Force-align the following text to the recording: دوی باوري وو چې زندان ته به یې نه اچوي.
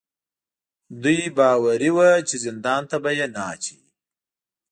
دوی 1.03 1.21
باوري 1.37 1.89
وو 1.95 2.09
چې 2.27 2.35
زندان 2.45 2.81
ته 2.89 2.97
به 3.03 3.09
یې 3.19 3.27
نه 3.33 3.41
اچوي. 3.53 3.87